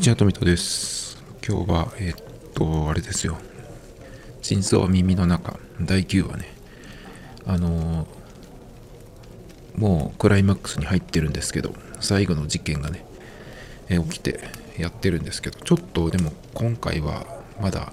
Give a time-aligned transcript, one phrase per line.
[0.00, 1.22] ちは、とみとです。
[1.46, 3.36] 今日は、え、っと、あれですよ。
[4.40, 6.46] 真相は耳の中、第9話ね。
[7.44, 13.04] あのー、もうクライマックスに入ってるんですけど、最後の事件がね、
[13.90, 14.40] え、起きて
[14.78, 17.26] やってるんですけど、ちょっとでも今回は
[17.60, 17.92] まだ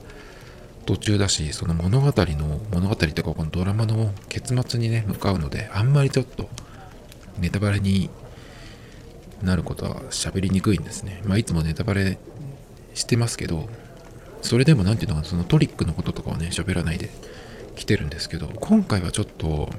[0.86, 6.50] 途中だし、その物語の、物語とかこのドラマの結末にね、向かうので、あんまりちょっと
[7.38, 8.10] ネタバレに
[9.42, 11.22] なることは喋りにくいんですね。
[11.26, 12.18] まあ、いつもネタバレ
[12.94, 13.70] してますけど、
[14.42, 17.10] それでも何ていうのかな、そのトリックのこととかはね、喋らないで
[17.76, 19.70] 来てるんですけど、今回はちょっと、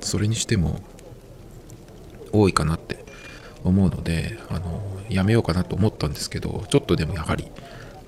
[0.00, 0.80] それにしても、
[2.32, 3.04] 多いかなって
[3.64, 7.50] 思うので、あの、やめようかなと思ったんですけど、ちょっとでもやはり、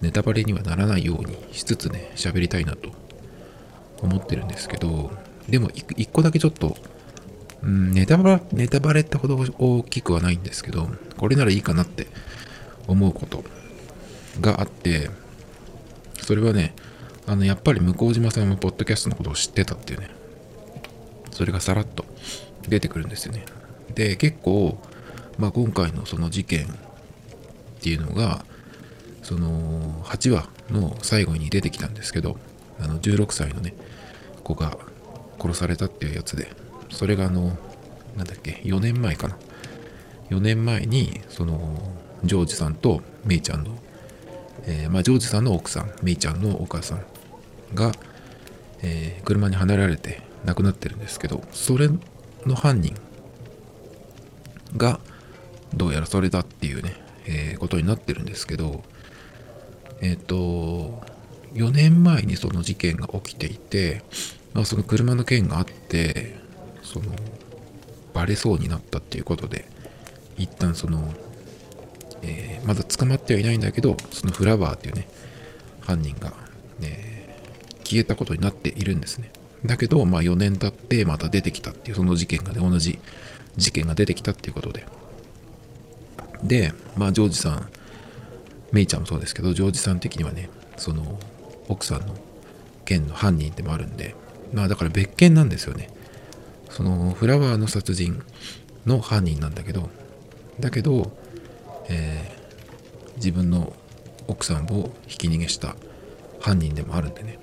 [0.00, 2.90] ネタバレにはならないようにしつつね、喋りたいなと
[4.02, 5.10] 思ってるんですけど、
[5.48, 6.76] でも一個だけちょっと
[7.62, 12.06] うん、ネタバレ、ネタバレってほど大きくはないんですけど、これならいいかなって
[12.86, 13.44] 思うこと
[14.40, 15.10] があって、
[16.22, 16.74] それはね、
[17.26, 20.10] あの、やっぱり向島さんもポッドキャストのことを知ってたっていうね、
[21.30, 22.04] それがさらっと
[22.68, 23.44] 出てくるんですよね。
[23.94, 24.78] で、結構、
[25.38, 26.68] まあ、今回のその事件っ
[27.82, 28.44] ていうのが、
[29.22, 32.36] その8話の最後に出てきたんですけど、
[32.80, 33.74] あの16歳のね、
[34.42, 34.76] 子が
[35.38, 36.50] 殺されたっていうやつで、
[36.90, 37.56] それがあの、
[38.16, 39.38] なんだっけ、4年前かな。
[40.30, 41.78] 4年前に、その、
[42.24, 43.78] ジョージさんとメイちゃんの、
[44.64, 47.04] えー、まあ、ジョージさんの奥さん、メイちゃんのお母さん
[47.74, 47.92] が、
[48.82, 51.88] えー、車にはねられて亡くなってるんですけど、それ
[52.46, 52.94] の犯人
[54.76, 55.00] が、
[55.74, 56.96] どうやらそれだっていうね、
[57.26, 58.82] えー、ことになってるんですけど、
[60.00, 61.02] えっ、と、
[61.54, 64.02] 4年前にその事件が起きていて、
[64.54, 66.39] まあ、その車の件があって、
[66.82, 67.06] その
[68.12, 69.66] バレそうになったっていうことで
[70.36, 71.14] 一旦その、
[72.22, 75.08] えー、まだ捕まってはいないんだけどそのフラワーっていうね
[75.80, 76.32] 犯人が、
[76.78, 77.36] ね、
[77.84, 79.32] 消えたことになっているんですね。
[79.66, 82.98] だけどまあ4年経ってまた出てきたっていうその事件がね同じ
[83.56, 84.86] 事件が出てきたっていうことで。
[86.42, 87.68] でまあジョージさん
[88.72, 91.18] メイちゃんもそうですけどジョージさん的にはねその
[91.68, 92.14] 奥さんの
[92.86, 94.14] 件の犯人でもあるんで
[94.54, 95.90] まあだから別件なんですよね。
[96.70, 98.22] そのフラワーの殺人
[98.86, 99.90] の犯人なんだけど
[100.58, 101.12] だけど、
[101.88, 103.74] えー、自分の
[104.28, 105.76] 奥さんをひき逃げした
[106.40, 107.38] 犯人でもあるんでね。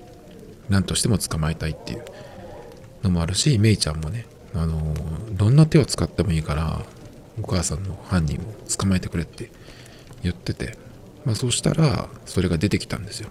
[0.68, 2.04] 何としても捕まえたいっていう
[3.02, 4.94] のもあるしメイちゃんもねあの
[5.32, 6.82] どんな手を使ってもいいから
[7.40, 8.40] お母さんの犯人を
[8.76, 9.50] 捕まえてくれって
[10.22, 10.76] 言ってて
[11.24, 13.30] まあそうしたらそれが出てきたんですよ。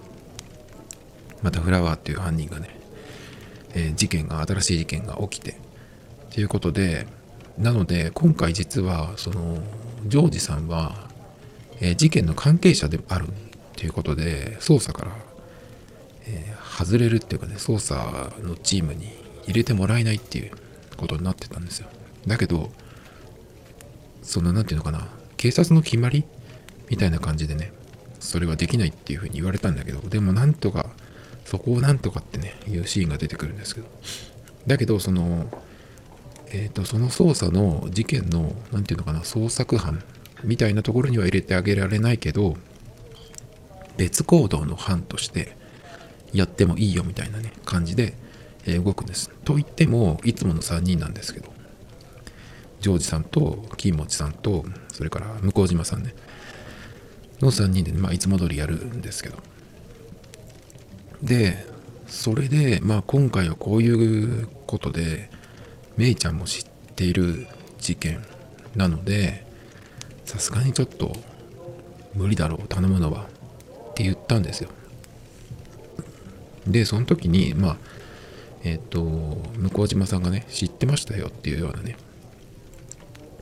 [1.43, 2.79] またフラワーっていう犯人がね、
[3.75, 5.59] えー、事件が新しい事件が起きて
[6.31, 7.07] ということで
[7.57, 9.57] なので今回実はその
[10.05, 11.09] ジョージさんは、
[11.81, 13.27] えー、事件の関係者である
[13.75, 15.11] ということで捜査から、
[16.27, 19.11] えー、外れるっていうかね捜査のチームに
[19.45, 20.51] 入れてもらえないっていう
[20.97, 21.87] ことになってたんですよ。
[22.25, 22.69] だけど
[24.21, 25.07] その何て言うのかな
[25.37, 26.25] 警察の決まり
[26.89, 27.71] みたいな感じでね
[28.19, 30.87] それはできないっていうふうに言われたんだけどでもなんとか
[31.45, 33.87] そこをなんとかってねいうシーンが出てくるんですけど。
[34.67, 35.49] だけどその
[36.51, 40.03] えーと、その捜査の事件の何て言うのかな捜索班
[40.43, 42.55] みたいなところには入れてあげられないけど
[43.97, 45.57] 別行動の班として
[46.33, 48.13] やってもいいよみたいなね感じで、
[48.65, 49.29] えー、動くんです。
[49.43, 51.51] と言ってもいつもの3人なんですけど
[52.79, 56.13] ジョージさんと金持さんとそれから向島さんね
[57.41, 59.37] の3人で、まあ、いつも通りやるんですけど
[61.21, 61.65] で
[62.07, 65.29] それでまあ今回はこういうことで
[65.97, 66.63] メイちゃんも知っ
[66.95, 67.47] ている
[67.79, 68.23] 事件
[68.75, 69.45] なので
[70.25, 71.11] さすがにちょっと
[72.13, 74.69] 無理だろう頼むのはって言ったんですよ。
[76.67, 77.77] でその時にまあ
[78.63, 81.97] えっ、ー、と向島さんがね知ってましたよっていうようなね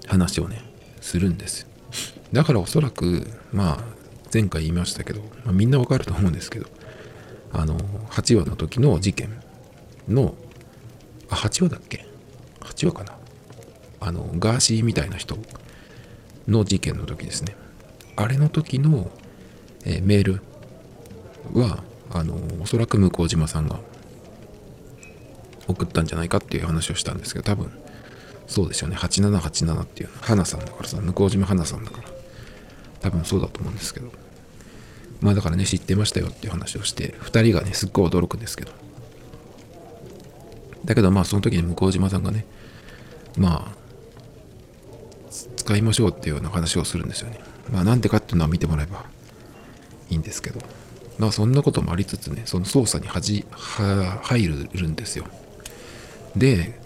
[0.08, 0.62] 話をね
[1.02, 1.68] するんです。
[2.32, 3.84] だからおそらくまあ
[4.34, 6.68] 前回言いましたけど、まあ、みんなわかると思うんですけど
[7.54, 9.30] あの8話の時の事件
[10.08, 10.36] の
[11.30, 12.06] あ8話だっけ
[12.66, 13.14] 8話かな。
[14.02, 15.38] あのガーシーみたいな人。
[16.48, 17.56] の事件の時ですね。
[18.16, 19.10] あれの時の、
[19.84, 20.42] えー、メール
[21.54, 23.80] はあのおそらく向島さんが
[25.68, 27.72] 送ったんじゃないかっていう話をしたんですけど多分
[28.48, 28.96] そうですよね。
[28.96, 32.10] 8787っていう花さんだからさ向島花さんだから
[33.02, 34.12] 多分そうだと思うんですけど。
[35.22, 38.72] まあだからね知ってましたよっていう話をして2人がねすっごい驚くんですけど。
[40.86, 42.46] だけどまあその時に向島さんがね
[43.38, 47.40] まあ使いましょうっていうような話をするんですよね。
[47.72, 49.06] まあなんでかっていうのは見てもらえば
[50.10, 50.62] いいんですけど。
[51.18, 55.26] まあそんなこともありつつねその操作にはじは入るんですよ。
[56.36, 56.80] で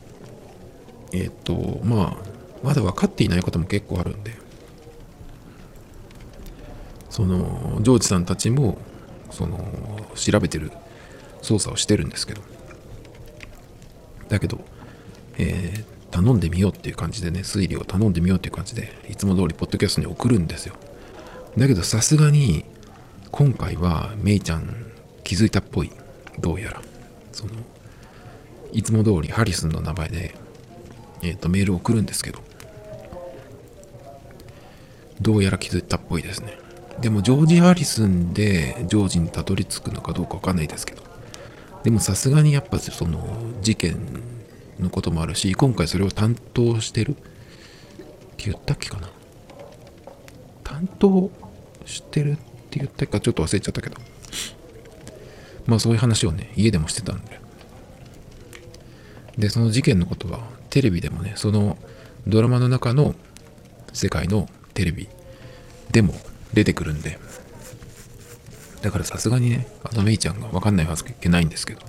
[1.11, 2.17] えっ、とまあ
[2.63, 4.37] まだ分かっていないことも結構あるんで。
[7.09, 8.77] そのジョージさんたちも
[9.31, 9.67] その
[10.15, 10.71] 調べてる
[11.41, 12.41] 操作をしてるんですけど。
[14.29, 14.59] だけど、
[15.37, 20.75] えー、頼んでみようっていう感じでね推理を頼んでみようっていう感じでいつも通りポッドキャストに送るんですよ。
[21.57, 22.63] だけどさすがに
[23.31, 24.91] 今回はメイちゃん
[25.23, 25.91] 気づいたっぽい。
[26.39, 26.81] どうやら。
[27.31, 27.53] その
[28.71, 30.35] いつも通りハリスンの名前で、
[31.23, 32.39] えーと、メールを送るんですけど。
[35.21, 36.57] どうやら気づいたっぽいですね。
[37.01, 41.08] でもジョージ・ハリスンでジョージにたどり着くのかどうかわかんないですけど。
[41.89, 43.97] でもさすがにやっぱその事件
[44.79, 47.15] のこともあるし今回それを担当してるっ
[48.37, 49.09] て言ったっけかな？
[50.63, 51.31] 担当
[51.85, 52.35] してるっ
[52.69, 53.95] て言ったかちょっと忘れちゃったけど。
[55.65, 57.39] まあそういう話をね家でもしてたんで
[59.39, 61.75] でその事件のことはテレビでもねその
[62.27, 63.15] ドラマの中の
[63.93, 65.09] 世界のテレビ
[65.91, 66.13] でも
[66.53, 67.17] 出てくるんで。
[68.81, 71.81] だからさすがにねあのメイちゃんが分かんないはずいけないんですけど。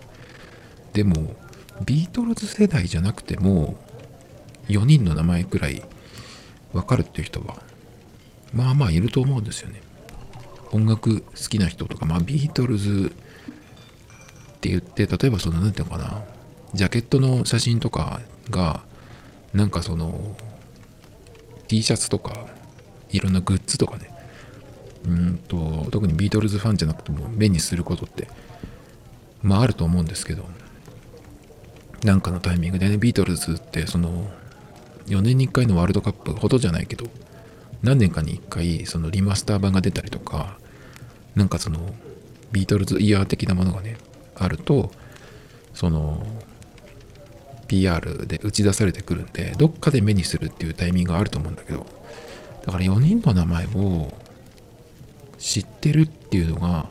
[0.92, 1.36] でも
[1.84, 3.76] ビートルズ世代じゃなくても
[4.68, 5.82] 4人の名前くらい
[6.72, 7.62] 分かるっていう人は
[8.52, 9.80] まあまあいると思うんですよね。
[10.72, 16.22] 音楽好きな人とかまあビートルズって言って例えばその何ていうのかな
[16.74, 18.20] ジャケットの写真とか
[18.50, 18.82] が
[19.52, 20.36] なんかその
[21.66, 22.46] T シャツとか
[23.10, 24.12] いろんなグッズとかね
[25.06, 28.28] うんと特にビートルズファンじゃなくても目にすることって
[29.42, 30.44] まああると思うんですけど
[32.04, 34.30] なんかのタイミングでねビートルズってその
[35.06, 37.06] 4年に1回のワールドカップほどじゃないけど
[37.82, 40.58] 何年かに1回そのリマスター版が出たりとか
[41.34, 41.94] なんかその
[42.52, 43.96] ビートルズイヤー的なものがね
[44.36, 44.90] あると
[45.74, 46.26] その
[47.68, 51.86] PR で打ち出されてくるんでどっかで目にするっていうタイミングがあると思うんだけど
[52.66, 54.12] だから4人の名前を
[55.40, 56.86] 知ってるっていうのが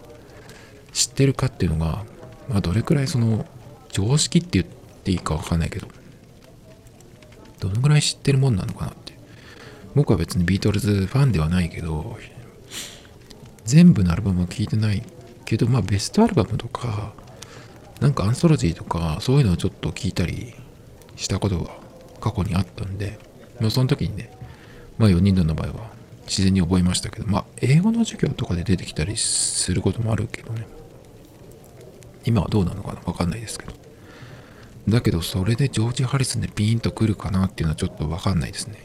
[0.92, 2.04] 知ってるかっていうのが、
[2.50, 3.46] まあ、どれくらいその
[3.90, 5.88] 常識って言っていいかわかんないけど
[7.60, 9.13] どのぐらい知ってるもんなのかなって
[9.96, 12.18] 僕は別にビートルズファンではないけど
[13.66, 15.04] 全部のアルバムは聴いてない
[15.45, 17.13] けどまあベストアルバムとか
[18.02, 20.54] なんかアンソロジーとかそういうのをちょっと聞いたり
[21.16, 21.72] したことが
[22.19, 23.19] 過去にあったんで、
[23.60, 24.31] まあ、その時にね
[24.98, 25.99] まあ4人の名前は
[26.30, 30.68] 自然に覚えましたけど、まあ、英語の授業とかで出てきたりすることもあるけどね。
[32.24, 33.02] 今はどうなのかな？
[33.06, 33.74] わかんないですけど。
[34.88, 38.76] だけど、それでジョージ・ハリスンでピーンと来るかなっていうのはちょっとわかんないですね。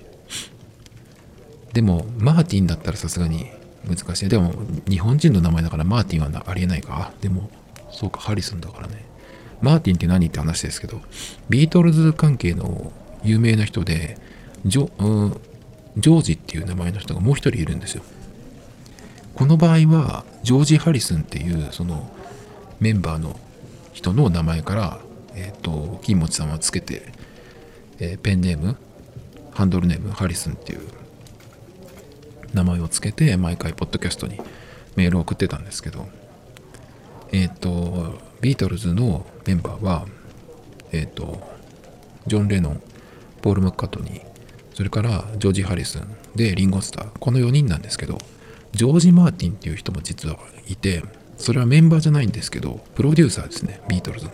[1.73, 3.51] でも、マーティンだったらさすがに
[3.87, 4.29] 難しい。
[4.29, 4.55] でも、
[4.89, 7.13] 日本人の名前だからマーティンはありえないか。
[7.21, 7.51] でも、
[7.91, 9.05] そうか、ハリスンだからね。
[9.61, 11.01] マーティンって何って話ですけど、
[11.49, 12.93] ビートルズ関係の
[13.23, 14.19] 有名な人で、
[14.65, 15.41] ジョ、うん
[15.97, 18.03] ジョージっていう名前の人がもう一人いるんですよ。
[19.35, 22.11] この場合は、ジョージ・ハリスンっていうその
[22.81, 23.39] メンバーの
[23.93, 24.99] 人の名前から、
[25.35, 27.13] えっ、ー、と、金持さんはつけて、
[27.99, 28.77] えー、ペンネーム、
[29.53, 30.81] ハンドルネーム、ハリスンっていう
[32.53, 34.41] 名前をつけて、毎回、ポッドキャストに
[34.97, 36.09] メールを送ってたんですけど、
[37.33, 40.07] えっ、ー、と、ビートルズのメンバーは、
[40.93, 41.41] えっ、と、
[42.27, 42.83] ジョン・レノン、
[43.43, 44.34] ポール・マッカートニー、
[44.75, 46.07] それからジョージ・ハリスン。
[46.35, 47.09] でリンゴスター。
[47.19, 48.19] この4人なんですけど
[48.73, 51.03] ジョージ・マーティンっていう人も実はいて
[51.39, 54.33] それはメンバーじゃないんですけどプロデューサーですねビートルズの。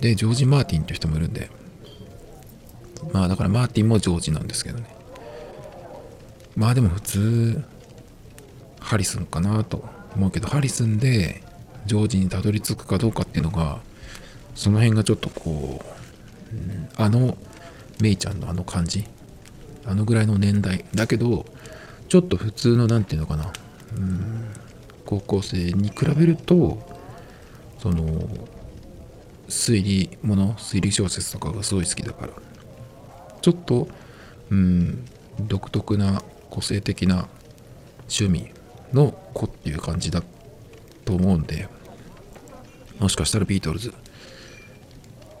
[0.00, 1.50] でジョージ・マーティンっていう人もいるんで
[3.12, 4.86] まあだからマーティンもジョージなんですけどね。
[6.56, 7.64] まあでも普通
[8.80, 9.84] ハリスンかなと
[10.14, 11.42] 思うけどハリスンで
[11.84, 13.80] ジョージにたどり着くかどうかっていうのが
[14.54, 16.56] その辺がちょっとこう、
[16.96, 17.36] あの
[18.00, 19.04] メイちゃんのあの感じ。
[19.84, 20.84] あのぐらいの年代。
[20.94, 21.46] だけど
[22.08, 23.52] ちょっと普通の何て言うのかな。
[23.96, 24.48] うん。
[25.04, 26.78] 高校生に比べると
[27.78, 28.04] その
[29.48, 32.32] 推理もの推理小説とかがすごい好きだから。
[33.40, 33.88] ちょっと
[34.50, 35.04] うん
[35.40, 37.28] 独特な個性的な
[38.08, 38.50] 趣味
[38.92, 40.22] の子っていう感じだ
[41.04, 41.68] と思うんで
[42.98, 43.92] もしかしたらビートルズ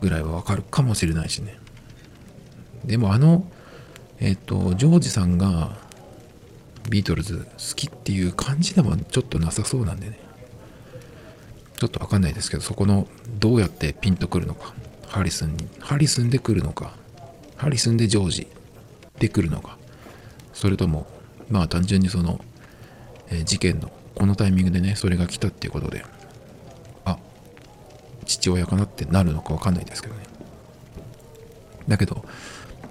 [0.00, 1.58] ぐらいはわかるかもしれないしね。
[2.86, 3.44] でもあの、
[4.20, 5.76] えっ、と、ジョージさんが
[6.88, 10.18] ビートルズ好きっていう感じでもちょっとなさそうなんでね。
[11.78, 13.06] ちょっとわかんないですけど、そこの
[13.38, 14.74] どうやってピンとくるのか。
[15.08, 16.94] ハリスンに、ハリスンで来るのか。
[17.56, 18.46] ハリスンでジョージ
[19.18, 19.76] で来るのか。
[20.54, 21.06] それとも、
[21.50, 22.40] まあ単純にその、
[23.28, 26.04] えー、事件のこのタイミングでねそれが来たっていうことで
[27.04, 27.18] あ
[28.24, 30.22] 父親かなってなるのか分かんないですけどね
[31.86, 32.24] だけど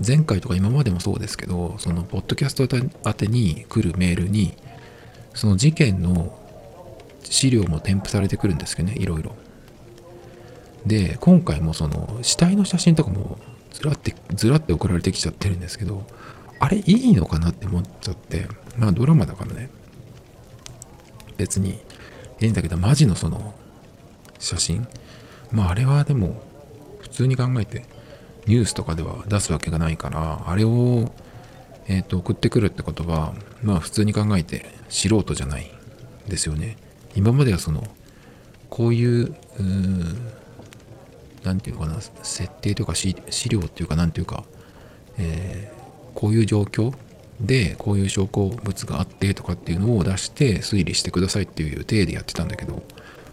[0.05, 4.55] 前回とか今までもそうですけどそのポッドキャスト宛てに来るメールに
[5.33, 6.37] その事件の
[7.23, 9.35] 資料も添付されてくるんですけどねいろいろ。
[10.85, 13.39] で今回もその死体の写真とかも
[13.71, 16.05] ずらってずらって送られてきちゃってるんですけど
[16.59, 18.47] あれいいのかなって思っちゃって
[18.77, 19.69] まあドラマだからね。
[21.37, 21.79] 別に
[22.39, 23.55] いいんだけどマジのその
[24.39, 24.87] 写真。
[25.51, 26.43] まああれはでも
[26.99, 27.85] 普通に考えて
[28.47, 31.11] ニュースとかでは出すわけがないからあれを
[31.87, 33.33] えっ、ー、と送ってくるってことは
[33.63, 35.71] まあ普通に考えて素人じゃない
[36.27, 36.77] ですよね。
[37.15, 37.83] 今まではその
[38.69, 39.35] こういう
[41.43, 43.15] 何て言うかな設定というか資
[43.49, 44.43] 料っていうか何ていうか、
[45.17, 46.93] えー、こういう状況
[47.39, 52.83] でこういう証拠物があってとかっていうのを出して推理してくださいっていう体でやってたんだけど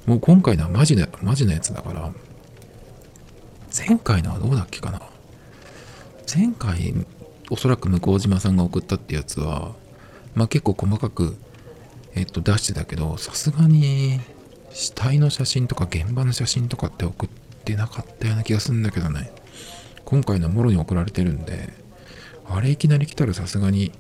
[0.07, 2.13] もう今回のはマジなマジなやつだから
[3.77, 5.01] 前回のはどうだっけかな？
[6.33, 6.95] 前回
[7.51, 9.73] おそらく向島さんが送ったってやつは
[10.35, 11.37] まあ結構細かく
[12.15, 14.21] えっと出してたけどさすがに
[14.71, 17.29] 死体の写真とか現場の写真とかって送っ
[17.65, 19.33] てなかったような気がするんだけどね。
[20.05, 21.73] 今回のもろに送られてるんで
[22.47, 23.93] あれいきなり来たらさすがに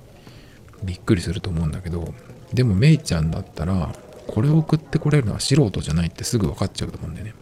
[0.82, 2.12] びっくりすると思うんだけど
[2.52, 3.94] でもメイちゃんだったら
[4.26, 7.32] これを送ってこれるのは素人じゃないってすぐ分かっちゃうと思うんでね。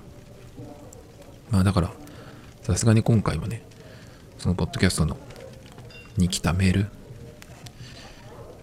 [1.50, 1.90] まあだから
[2.70, 3.62] さすがに今回はね
[4.38, 5.16] そのポッドキャストの
[6.16, 6.86] に来たメール。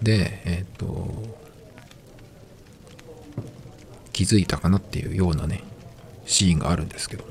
[0.01, 1.35] でえっ、ー、と
[4.13, 5.61] 気づいたかなっていうようなね
[6.25, 7.25] シーンがあるんですけど。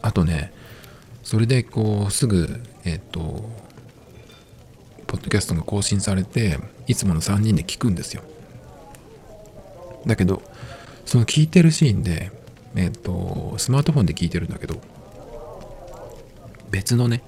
[0.00, 0.54] あとね
[1.22, 3.20] それでこうすぐえっ、ー、と
[5.06, 8.22] ポッドキャストが更新されていつもの3人で聞くんですよ。
[10.06, 10.40] だけど
[11.04, 12.32] その聞いてるシーンで
[12.74, 14.80] えっ、ー、とスマートフォンで聞いてるんだけど
[16.76, 17.22] 別のね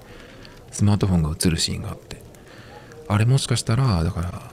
[0.71, 2.21] スマートフォンが映るシーンがあって。
[3.07, 4.43] あれもしかしたらだから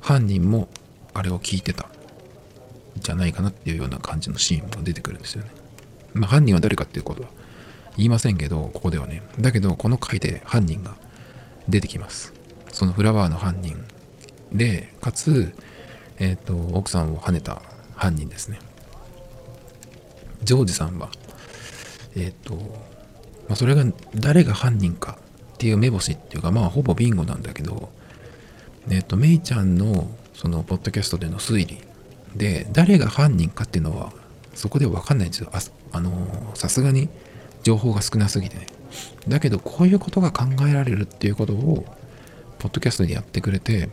[0.00, 0.68] 犯人も
[1.12, 1.88] あれを聞いてた。
[2.98, 5.50] じゃないかなっていうような感じのシーンも出てくるんですよね。
[6.14, 7.28] まあ犯人は誰かっていうことは
[7.96, 9.22] 言いませんけどここではね。
[9.40, 10.94] だけどこの回で犯人が
[11.68, 12.32] 出てきます。
[12.70, 13.84] そのフラワーの犯人
[14.52, 15.52] でかつ
[16.18, 17.60] えっ、ー、と奥さんをはねた
[17.96, 18.60] 犯人ですね。
[20.44, 21.10] ジョージさんは
[22.14, 22.95] えっ、ー、と
[23.48, 23.84] まあ、それが
[24.14, 25.18] 誰が犯人か
[25.54, 27.90] っていう目星っていうかまあほぼビンゴなんだけど
[28.90, 31.78] えっ、とメイちゃんのそのポッドキャストでの推理
[32.36, 34.12] で誰が犯人かっていうのは
[34.54, 35.50] そこでは分かんないんですよ。
[35.52, 35.60] あ
[35.92, 36.10] あの
[36.54, 37.08] さすがに
[37.62, 38.66] 情報が少なすぎてね。
[39.28, 41.84] だけどこういうことが考えられるっていうことを
[42.58, 43.88] ポッドキャストでやってくれて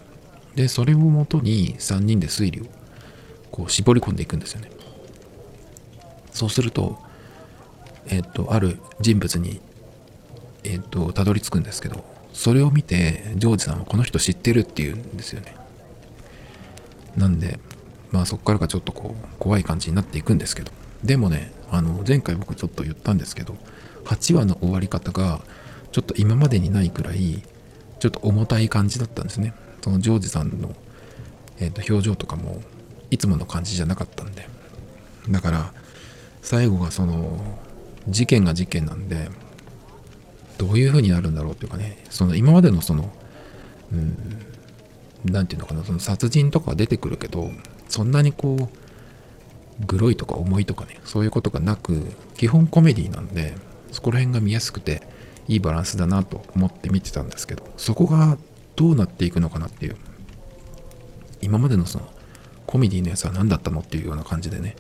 [0.56, 2.66] でそれをもとに3人で推理を
[3.52, 4.70] こう絞り込んでいくんですよね。
[6.32, 7.00] そうすると
[8.08, 9.62] えっ、と、ある人物に、
[10.64, 15.56] えっ、と、たどり着くんですけど、それを見て、ジョージさんはこの人知ってるって言うんですよね。
[17.16, 17.60] なんで、
[18.12, 20.72] まあそこからがちょっとこう、怖い感じになっていくんですけど、
[21.04, 23.56] でもね、あの、前回僕ちょっと言ったんですけど、
[24.06, 25.42] 8話の終わり方が、
[25.92, 27.44] ちょっと今までにないくらい、
[28.00, 29.54] ちょっと重たい感じだったんですね。
[29.84, 30.76] そのジョージさんの、
[31.60, 32.62] えー、と表情とかも、
[33.12, 34.48] いつもの感じじゃなかったんで。
[35.30, 35.74] だから、
[36.42, 37.60] 最後がその、
[38.10, 39.30] 事件が事件なんで
[40.58, 43.12] どういう風になるんだろうっていうかねその今までのその
[43.92, 44.18] うん
[45.26, 47.50] 何て言うのかなその殺人とか出てくるけど
[47.88, 52.02] そんなにこうグロいとか重いとかねそういうことがなく
[52.36, 53.56] 基本コメディなんで
[53.92, 55.02] そこら辺が見やすくて
[55.48, 58.38] いいバランスだなと思って見てたんですけどそこが
[58.76, 59.98] どうなっていくのかなっていう
[61.42, 62.10] 今までのその
[62.66, 64.76] コメディのやつは何だったのっていうような感じでね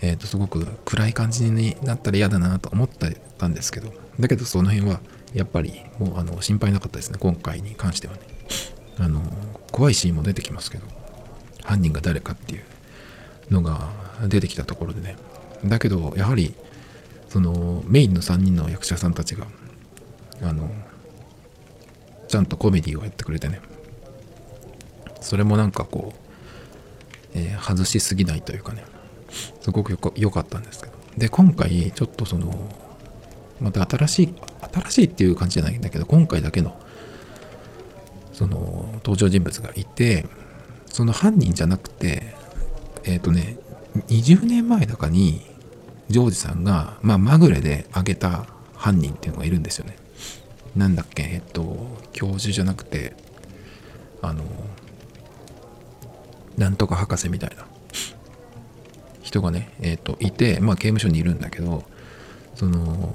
[0.00, 5.00] えー、とすごく暗い感じになったら嫌だなと思ってたんですけどだけどその辺は
[5.34, 8.20] やっぱりもうあの心配なかったですね今回に関してはね。
[9.00, 9.22] あの
[9.70, 10.86] 怖いシーンも出てきますけど
[11.62, 12.64] 犯人が誰かっていう
[13.50, 13.90] のが
[14.26, 15.16] 出てきたところでね。
[15.64, 16.54] だけどやはり
[17.28, 19.46] そのメインの3人の役者さんたちが
[20.42, 20.70] あの
[22.26, 23.60] ちゃんとコメディをやってくれてね。
[25.20, 26.18] それもなんかこう、
[27.34, 28.84] えー、外しすぎないというかね。
[29.68, 30.94] すごく良かったんですけど。
[31.18, 32.50] で、今回、ちょっとその、
[33.60, 34.34] また新しい、
[34.72, 36.80] 新しいっていう感じじゃないんだけど、今回だけの、
[38.32, 40.24] その、登場人物がいて、
[40.86, 42.34] その犯人じゃなくて、
[43.04, 43.58] えっ、ー、とね、
[44.08, 45.42] 20年前だかに、
[46.08, 49.98] ジョージさんが、まあ、まぐれで挙げた犯人っていうのがいるんですよね。
[50.76, 53.12] なんだっけ、えっと、教授じゃなくて、
[54.22, 54.44] あの、
[56.56, 57.67] なんとか博士みたいな
[59.28, 61.84] 人がね、えっ、ー、と、いて、まあ、刑務所にいるんだけど、
[62.54, 63.14] その、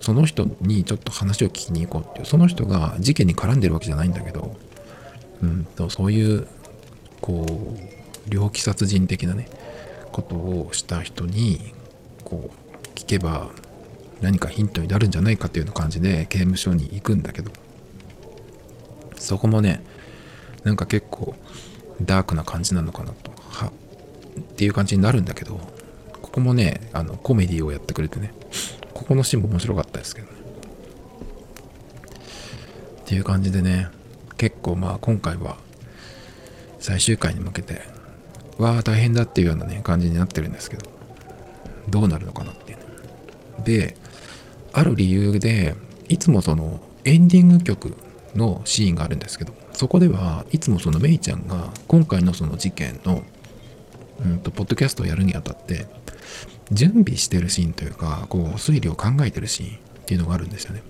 [0.00, 4.56] その人にちょっと話を聞きに行こうっていう、その人が事件に絡んでるわけじゃないんだけど、
[5.42, 6.46] うんと、そういう、
[7.20, 7.46] こ
[8.26, 9.48] う、猟奇殺人的なね、
[10.12, 11.72] ことをした人に、
[12.24, 13.50] こう、聞けば、
[14.20, 17.50] 何かヒントになるんじゃないかっていうような感じで刑務所に行くんだけど、
[19.16, 19.82] そこもね、
[20.64, 21.34] なんか結構
[22.02, 23.32] ダークな感じなのかなと、
[24.40, 25.60] っていう感じになるんだけど、
[26.22, 28.32] ここもね、あの、コメディをやってくれてね、
[28.94, 30.38] ここのシーンも面白かったですけどね。
[33.02, 33.88] っていう感じでね、
[34.36, 35.56] 結構まあ今回は
[36.78, 37.82] 最終回に向けて、
[38.58, 40.90] わあ大変だっていうようなね、感じになってるんですけど、
[41.88, 42.84] どうなるのかなっていう、ね。
[43.64, 43.96] で、
[44.72, 45.74] ある理由で、
[46.08, 47.96] いつもそのエンディング曲
[48.34, 53.22] のシーンがあるんですけど、そこではいつもそのメイちゃんが今回のその事件の、
[54.24, 55.86] うんと、ポッドキャストをやるにあたって、
[56.70, 60.82] 準備してるシーンというか、こう、推理を考えてるシーンっていうのがあるんですよね。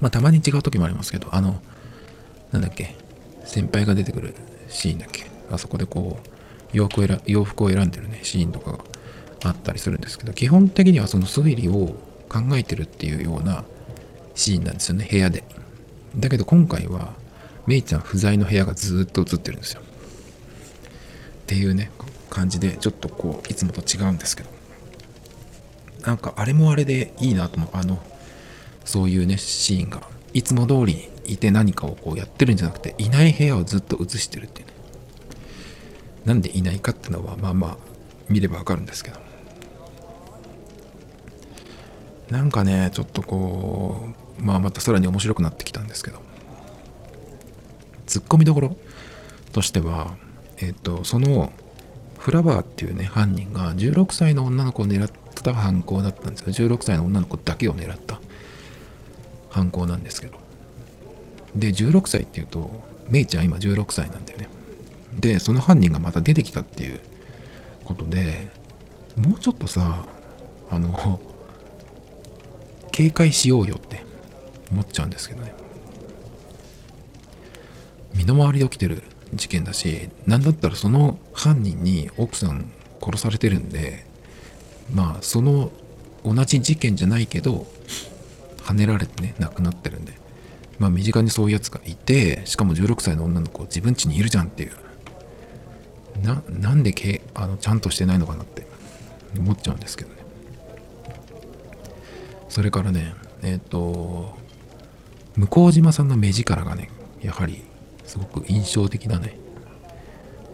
[0.00, 1.62] まあ、たまに違う時もありますけど、あの、
[2.52, 2.94] なんだっけ、
[3.44, 4.34] 先輩が出てくる
[4.68, 6.28] シーンだっけ、あそこでこう、
[6.72, 8.78] 洋服を選洋服を選んでるね、シーンとかが
[9.44, 11.96] あったりするんですけど、基本的にはその推理を
[12.28, 13.64] 考えてるっていうような
[14.34, 15.44] シーンなんですよね、部屋で。
[16.16, 17.14] だけど今回は、
[17.66, 19.82] メイちゃん不在の部屋がずっと映ってるんですよ。
[21.44, 21.90] っていうね、
[22.30, 24.50] 感じで、ちょっとこう、いつもと違うんですけど。
[26.06, 27.68] なんか、あれもあれでいいなと思う。
[27.74, 28.02] あの、
[28.86, 30.02] そういうね、シーンが。
[30.32, 34.72] いつも通りいて何かをこうやってるんじゃなくて、いない部屋をずっと映してるっていうね。
[36.24, 37.76] なんでいないかってのは、まあまあ、
[38.30, 39.20] 見ればわかるんですけど。
[42.30, 44.08] なんかね、ちょっとこ
[44.38, 46.22] う、まあまたさらに面白くなってきたんですけど。
[48.06, 48.76] ツッコミどころ
[49.52, 50.16] としては、
[50.58, 51.52] えっ、と、その
[52.18, 56.68] フラワーっていうね、犯人が16歳の女の子を狙った犯行だったんですよ。
[56.68, 58.20] 16歳の女の子だけを狙った
[59.50, 60.38] 犯行なんですけど。
[61.54, 62.70] で、16歳っていうと、
[63.08, 64.48] メイちゃん今16歳なんだよね。
[65.20, 67.00] で、その犯人がまた出てきたっていう
[67.84, 68.48] ことで、
[69.16, 70.06] もうちょっとさ、
[70.70, 71.20] あの、
[72.90, 74.04] 警戒しようよって
[74.70, 75.52] 思っちゃうんですけどね。
[78.14, 82.70] 身の回りで起きてる事件だし何だったらその犯人に奥さん
[83.02, 84.04] 殺されてるんで
[84.92, 85.70] まあその
[86.24, 87.66] 同じ事件じゃないけど
[88.58, 90.24] 跳ねられてね亡くなってるんで。
[90.78, 94.72] まあ身近にそういうやつがいてしかも16歳の女の子自分家にいるじゃんっていう。
[96.22, 98.66] ななんでけあのちゃんとしてないのかなって
[99.36, 100.16] 思っちゃうんですけどね。
[102.48, 104.36] それからねえっ、ー、と
[105.36, 106.88] 向島さんの目力がね
[107.20, 107.62] やはり
[108.04, 109.36] すごく印象的なね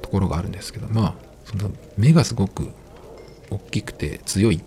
[0.02, 2.70] ところがあるんですけどまあその目がすごく
[3.50, 4.60] 大きくて強い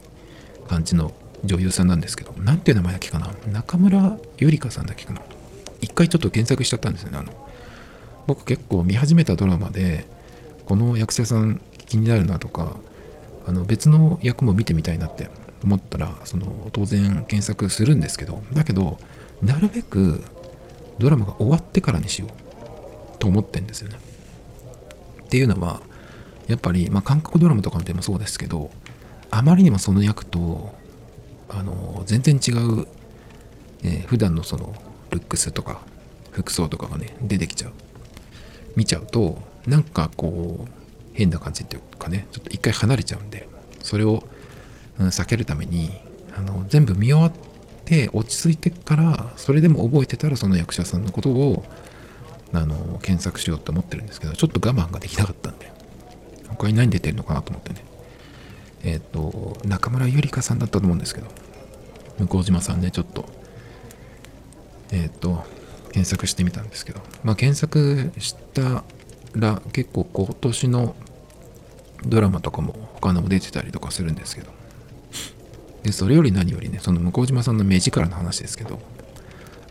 [0.68, 1.14] 感じの
[1.46, 3.34] 女優さんなんですけど何ていう名前だっけかな？
[3.52, 5.22] 中村ゆりかさんだっけかな？
[5.82, 7.34] 一回ちょっと検索しちゃったんですよねあの
[8.28, 10.06] 僕結構見始めたドラマで
[10.66, 12.78] この役者さん気になるなとか
[13.46, 15.30] あの別の役も見てみたいなって
[15.64, 18.98] 思ったらその当然検索するんですけどだけど
[19.42, 20.24] なるべく
[21.00, 22.30] ドラマが終わってからにしよう。
[23.24, 23.98] と思ってんですよね。
[25.24, 25.82] っていうのは
[26.48, 28.70] やっぱり、まあ、韓国ドラマとかでもそうですけど
[29.32, 30.76] あまりにもその役と
[31.48, 32.86] あの全然違う、
[33.86, 34.76] えー、普段のその
[35.10, 35.80] ルックスとか
[36.32, 37.72] 服装とかがね出てきちゃう
[38.76, 40.72] 見ちゃうとなんかこう
[41.14, 43.48] 変な感じっていうかねちょっと一回離れちゃうんで
[43.82, 44.28] それを、
[45.00, 45.92] うん、避けるために
[46.36, 47.32] あの全部見終わっ
[47.86, 51.64] て落ち着いてからそれでも覚えてたらその役者さんのことを
[52.54, 55.72] あの検索しようと思ってるんですけどちょっと我慢ができなかったんで
[56.50, 57.84] 他に何出てるのかなと思ってね。
[58.84, 61.28] えっ、ー、と中村ゆりかさんだったと思うんですけど
[62.28, 63.26] 向島さんねちょっと
[64.92, 65.44] えっ、ー、と
[65.92, 68.84] 検索してみたんですけどまあ検索した
[69.36, 70.96] ら結構今年の
[72.06, 74.52] ドラマとかも他のも出てたりとかするんですけど
[75.84, 78.80] でそれより何よりねその向島さんの目力の話ですけど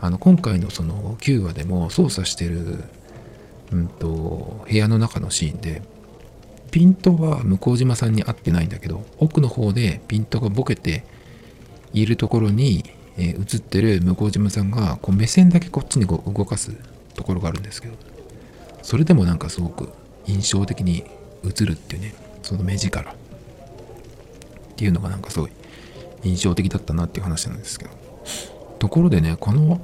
[0.02, 2.82] あの今回のその9話でも操作してる、
[3.70, 5.80] うんと、部屋の中のシーンで
[6.72, 11.04] ピントは向島さんに合ってないんだけど奥の方でピントがボケて
[11.92, 12.82] いるところに、
[13.16, 16.72] えー、映ってる向島さんがこう目線だけこっちにこう動かす
[17.14, 17.94] ところがあるんですけど
[18.82, 19.88] それでもなんかすごく
[20.26, 21.04] 印象的に
[21.44, 23.14] 映るっていうねその目力っ
[24.74, 25.52] ていうのがなんかすごい
[26.24, 28.02] 印象的だったなっていう話なんですけど。
[28.82, 29.80] ところでねこの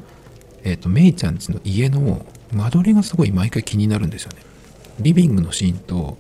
[0.65, 4.39] えっ、ー、と、メイちゃんちの家の間取りがすごい毎回気になるんですよね。
[4.99, 6.19] リビングのシーンと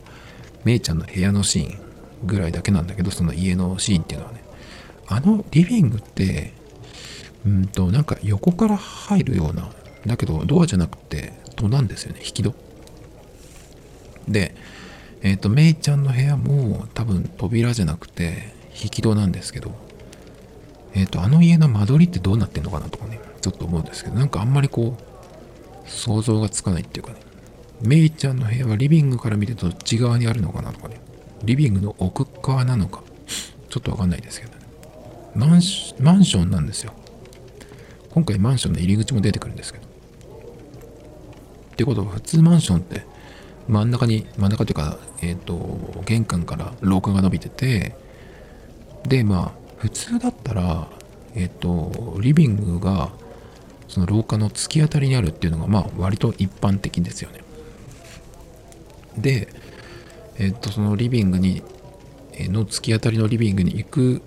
[0.63, 1.79] めいちゃんの部屋のシーン
[2.25, 4.45] ぐらいだけなんだけどその家のシーンっていうのはね
[5.09, 6.53] あのリビングって
[7.45, 9.69] うんとなんか横から入るような
[10.07, 12.55] だけどドアじゃなくて戸なんですよね引き戸
[14.29, 14.55] で
[15.23, 19.88] えっ、ー、とめいちゃんの部屋も多分扉じゃなくて引き戸なんですけど
[20.99, 27.21] えっ、ー、とあの家の間取りってどうなってんのかなとかねちょっと思うんですけどなんかあんまりこう想像がつかないっていうかね
[27.81, 31.01] めいちゃんの部屋はリビングから見てどっち側にあるのかなとかね
[31.45, 33.03] リビングの奥側なのか
[33.69, 34.59] ちょっとわかんないですけどね。
[35.35, 36.93] マンシマンションなんですよ。
[38.11, 39.87] 今回マンションの入り口も出てくるんですけど。
[39.87, 39.89] っ
[41.77, 43.05] てことは普通マンションって
[43.69, 47.95] 真ん中に真ん中というかえっ、ー、と玄関から廊下が伸びてて
[49.07, 50.89] でまあ普通だったら
[51.35, 53.11] えっ、とリビングが
[53.87, 57.41] その廊下の突き当たりにあるっていうのがまあ割と一般的ですよね。
[59.17, 59.49] で
[60.39, 61.63] えっ、とそのリビングに
[62.39, 64.23] の突き当たりのリビングに行く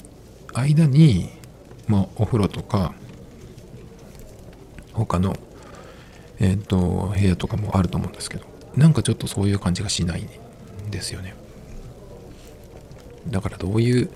[0.54, 1.30] 間に
[1.88, 2.94] まあお風呂とか
[4.94, 5.36] 他の
[6.40, 11.36] えっ、と部屋とかもあると思うんですけどなんかちょっとそういう感じがしないんですよね。
[13.28, 14.10] だからどういう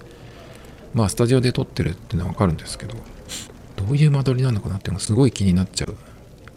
[0.96, 2.96] まあスタジオで撮ってるってのはわかるんですけど
[3.76, 5.96] どういう間取りなのかなっていうのがすごい気になっちゃう。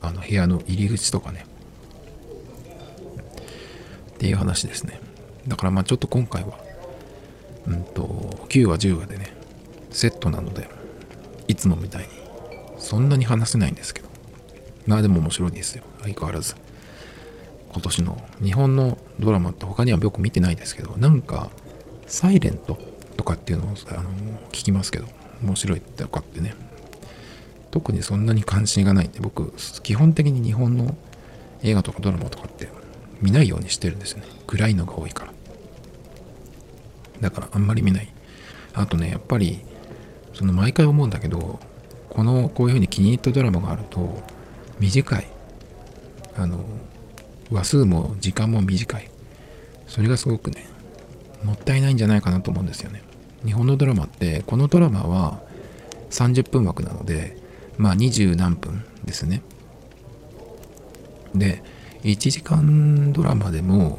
[0.01, 1.45] あの部屋の入り口とかね。
[4.13, 5.01] っていう話ですね。
[5.49, 6.59] だからまあちょっと今回は
[7.67, 9.33] うんと9話10話でね
[9.91, 10.71] セットなので
[11.49, 12.09] いつもみたいに
[12.79, 14.09] そんなに話せないんですけど。
[14.87, 15.83] まあでも面白いですよ。
[16.01, 16.55] 相変わらず。
[17.73, 21.51] 今年の日本のドラマって他にはよく見てないですけどなんか
[22.07, 22.79] サイレント
[23.19, 24.11] とかっていうのをあの
[24.51, 25.07] 聞きますけど
[25.43, 26.55] 面白いってかってね。
[27.71, 29.53] 特にそんなに関心がないんで僕
[29.83, 30.97] 基本的に日本の
[31.63, 32.69] 映画とかドラマとかって
[33.21, 34.27] 見ないようにしてるんですよね。
[34.47, 35.33] 暗いのが多いから。
[37.21, 38.09] だからあんまり見ない。
[38.73, 39.61] あとねやっぱり
[40.33, 41.59] その毎回思うんだけど
[42.09, 44.23] このこういうふうに気に入ったドラマがあると
[44.79, 45.27] 短い。
[46.37, 46.65] あの
[47.51, 49.11] 話数も時間も短い。
[49.89, 50.69] それがすごくね
[51.43, 53.03] もったいないんじゃないかなと思うんですよね。
[53.45, 55.41] 日本のドラマってこのドラマは
[56.11, 57.37] 30分枠なので
[57.77, 59.43] まあ20何分ですね。
[61.35, 61.63] で
[62.03, 63.99] 1時間ドラマでも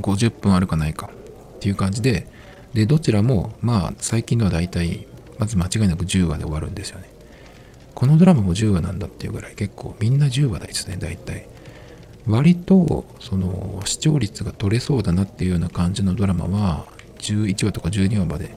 [0.00, 1.10] 50分あるかないか
[1.56, 2.26] っていう感じで
[2.74, 5.06] でどちらもまあ最近のは大体
[5.38, 7.10] まず間違いなく10話で終わるんですよね。
[7.94, 11.48] このドラマも10話なんだっていうぐらい結構みんな10話ですね大体。
[12.26, 16.86] 割とその視聴率が取れそうだなっていうような感じのドラマは
[17.22, 18.54] 11話とか12話まで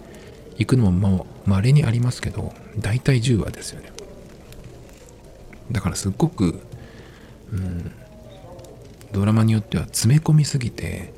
[0.58, 3.92] 行くのもまれにありますけど大体10話ですよね。
[5.72, 6.60] だからすっごく
[7.52, 7.92] うん
[9.12, 11.14] ドラマによっては詰め込みすぎて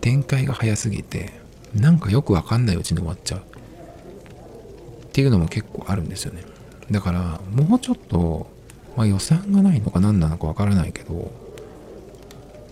[0.00, 1.32] 展開が早すぎて
[1.74, 3.40] なんかよくわかんないうちに終わっちゃう。
[3.40, 6.44] っていうのも結構あるんですよね。
[6.90, 8.48] だからもうちょっと、
[8.96, 11.12] まあ、予算がないのか何なのかわからないけど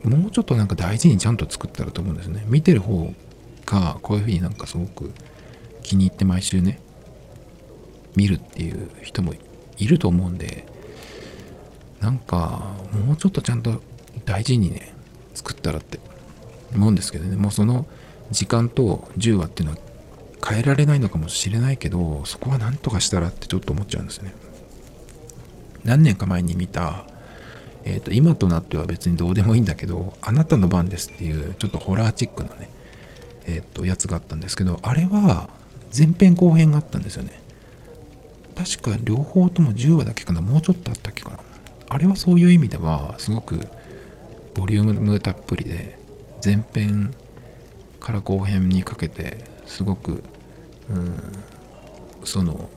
[0.04, 2.44] もうちょっとなんか大事にちゃんと作ったらと思うんですね。
[2.46, 3.12] 見てる方
[3.68, 5.12] がこういうふうになんかすごく
[5.82, 6.80] 気に入って毎週ね
[8.16, 9.34] 見るっていう人も
[9.76, 10.66] いると思うんで
[12.00, 12.74] なんか
[13.06, 13.82] もうちょっとちゃんと
[14.24, 14.94] 大事にね
[15.34, 16.00] 作ったらって
[16.74, 17.36] 思うんですけどね。
[17.36, 17.86] もうその
[18.30, 19.80] 時間と10話っていうのは
[20.46, 24.34] 変えられないのかもしれないけどそこは何とかしたらってちょっと思っちゃうんですね。
[25.84, 27.04] 何年か前に見た
[27.84, 32.70] えっ、ー、と今となっては別にどうでもいいんだけどあなたの番ですっていうちょっとホラーチックなね
[33.48, 35.48] えっ、とやつがあったんですけどあれは
[35.96, 37.40] 前編後編があったんですよね。
[38.54, 40.40] 確か両方とも10話だけかな。
[40.40, 41.38] もうちょっとあったっけかな。
[41.88, 43.66] あれはそういう意味ではすごく
[44.54, 45.98] ボリュームたっぷりで
[46.44, 47.14] 前編
[48.00, 50.22] から後編にかけてすごく、
[50.90, 51.22] うん、
[52.24, 52.68] その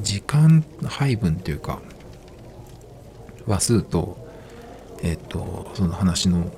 [0.00, 1.80] 時間配分というか
[3.46, 4.28] 話数と
[5.02, 6.52] えっ、ー、とその話の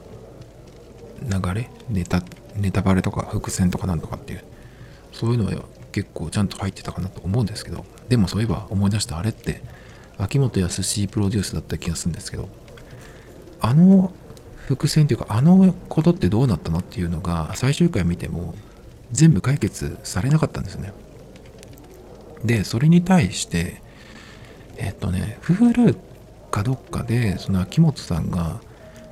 [1.23, 2.23] 流れネタ
[2.57, 4.45] ネタバレとか伏線とかなんとかっていう
[5.13, 9.63] そういうのは結構ちゃんと入ってたかなと思うんですけどでもそういえば思い出したあれって
[10.19, 12.49] 秋元康プロデュースだった気がするんですけど
[13.61, 14.13] あの
[14.67, 18.55] 伏線というかあのことってどうなったのっていうのが最終回見ても
[19.13, 20.93] 全部解決されなかったんですね。
[22.45, 23.81] でそれに対して
[24.77, 25.97] えっとね Hulu
[26.51, 28.61] かどっかでその秋元さんが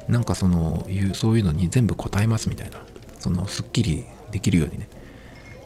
[0.09, 2.78] なんかそのそういうのに全部答えますみたいな。
[3.24, 4.87] そのすっきりできるようにね、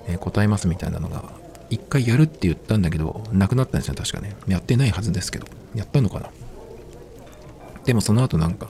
[0.07, 1.25] えー、答えますみたいなのが
[1.71, 4.37] 一回やるって言ったんだけどなくなったんですよ確かね。
[4.47, 5.49] やってないはずですけど。
[5.75, 6.31] やったのかな。
[7.85, 8.69] でもその後なんか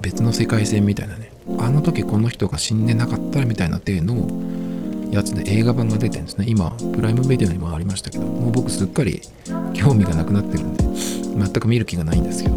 [0.00, 1.30] 別の世界線みたいなね。
[1.58, 4.26] あの時この人が死んでなかったらみたいな体の
[5.10, 6.46] やつで映画版が出てるんですね。
[6.48, 8.24] 今プライムビデオにもありましたけど。
[8.24, 9.20] もう僕すっかり
[9.74, 12.56] 興味がなくなってるんで全く見る気がないんですけど。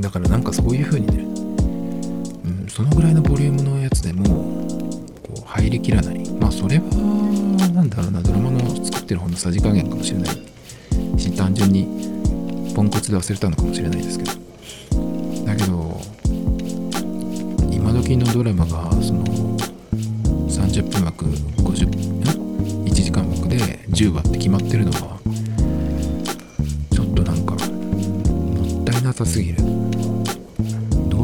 [0.00, 1.31] だからなんかそういう風にね、
[2.74, 4.24] そのぐらいのボリュームのやつでも
[5.22, 6.26] こう入りきらない。
[6.40, 6.84] まあそれは
[7.74, 8.22] なんだろうな。
[8.22, 10.34] ドラマの作ってる方のさじ加減かもしれない。
[11.20, 11.86] し単純に
[12.74, 14.32] ポンコツで忘れたのかもしれないですけど。
[15.44, 16.00] だけど
[17.70, 19.22] 今時のドラマがその
[20.48, 22.00] 30分枠50分
[22.86, 23.58] 1時間枠で
[23.90, 25.18] 10話って決まってるのは
[26.90, 29.81] ちょっとなんかもったいなさすぎる。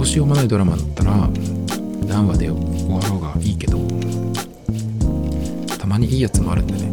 [0.09, 1.29] しようもないドラマだったら
[2.07, 3.79] 何話で終わろうがいいけど
[5.79, 6.91] たまにいいやつもあるんでね。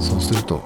[0.00, 0.62] そうすると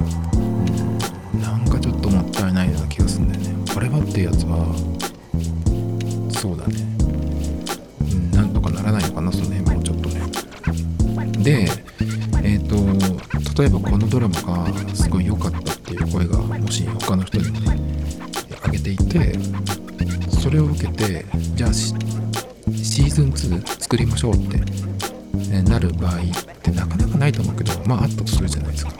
[1.33, 3.73] なんかちょっともったいないような気がするんだよね。
[3.73, 4.67] これはっていうやつは
[6.31, 6.75] そうだね。
[8.37, 10.21] なんとかならないのかなその辺もうちょっとね。
[11.43, 11.69] で
[12.43, 12.77] えっ、と
[13.63, 17.20] 例えばこのドラマがすごい良かったっていう声がもし他の
[23.91, 26.21] 作りましょうって、なる場合っ
[26.63, 28.93] てなかなかないと思うけどまああったとするじゃないですか。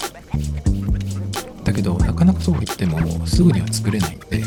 [1.63, 4.43] だけどなかなかそうは言ってもすぐには作れないんで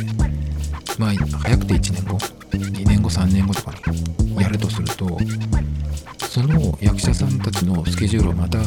[1.00, 3.74] まあ早くて1年後2年後3年後とか
[4.20, 5.18] にやるとすると
[6.28, 8.64] その役者さんたちのスケジュールをまた、え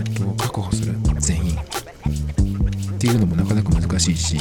[0.00, 1.56] ー、と確保する全員。
[1.56, 4.38] っていうのもなかなか難しいし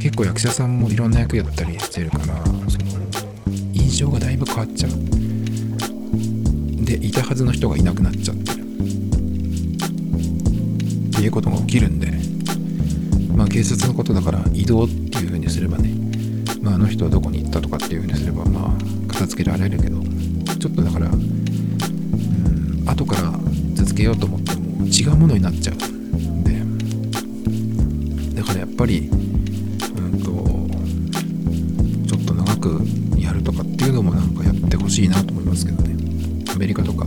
[0.00, 2.96] 結構役者さんもいろんな役やったりしてるからその
[3.74, 5.15] 印象がだいぶ変わっちゃう。
[6.86, 8.66] でいたはずの人がいなくなっちゃってる。
[11.16, 12.12] っていうことが起きるんで
[13.34, 15.90] まあ警察のことだから移動っていう風にすればね
[16.62, 20.00] まああの人はどこに行ったとかっていう風にすればまあ片付けられるけど
[20.58, 23.32] ちょっとだからうん後から
[23.74, 29.12] 続けようと思っても違うものになっちゃうんでだからやっぱりう
[30.00, 32.80] んとちょっと長く
[33.18, 35.96] やるとかっていうのもなんかやってほしいなと思いますけどね。
[36.56, 37.06] アメリカとか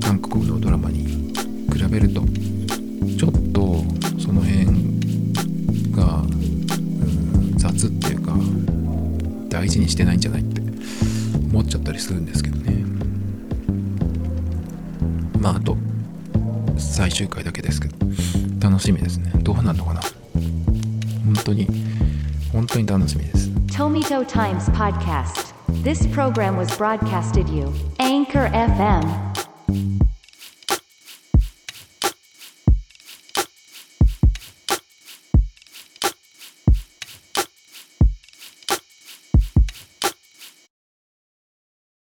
[0.00, 1.04] 韓国のドラマに
[1.72, 2.20] 比べると
[3.18, 3.82] ちょっと
[4.20, 4.66] その辺
[5.90, 6.22] が、
[7.56, 8.32] 雑っていうか
[9.48, 10.62] 大事にしてないんじゃないって
[11.50, 12.84] 思っちゃったりするんですけどね
[15.40, 15.76] まああと
[16.76, 17.96] 最終回だけですけど
[18.60, 20.00] 楽しみですねどうなるのかな
[21.24, 21.66] 本当に
[22.52, 25.52] 本当に楽しみです Tomito Times Podcast.
[25.82, 27.87] This program was broadcasted you.
[28.28, 29.27] Anchor FM.